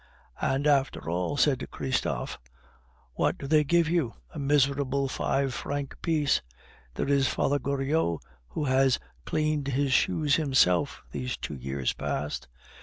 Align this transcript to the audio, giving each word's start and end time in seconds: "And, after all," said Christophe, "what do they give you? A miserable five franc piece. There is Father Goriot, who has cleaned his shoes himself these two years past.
"And, 0.41 0.65
after 0.65 1.07
all," 1.11 1.37
said 1.37 1.69
Christophe, 1.69 2.39
"what 3.13 3.37
do 3.37 3.45
they 3.45 3.63
give 3.63 3.87
you? 3.87 4.15
A 4.33 4.39
miserable 4.39 5.07
five 5.07 5.53
franc 5.53 5.95
piece. 6.01 6.41
There 6.95 7.07
is 7.07 7.27
Father 7.27 7.59
Goriot, 7.59 8.17
who 8.47 8.65
has 8.65 8.97
cleaned 9.25 9.67
his 9.67 9.93
shoes 9.93 10.37
himself 10.37 11.03
these 11.11 11.37
two 11.37 11.53
years 11.55 11.93
past. 11.93 12.47